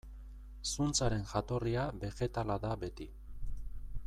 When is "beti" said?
2.85-3.11